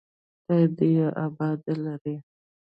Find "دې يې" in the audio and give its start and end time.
0.77-1.07